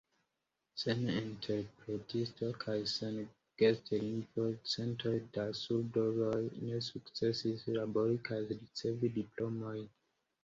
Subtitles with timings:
[0.83, 3.19] Sen interpretistoj kaj sen
[3.61, 9.85] gestlingvo, centoj da surduloj ne sukcesus labori kaj ricevi diplomojn.